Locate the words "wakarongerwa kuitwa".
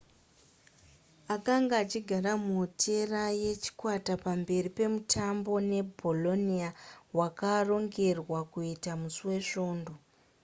7.17-8.93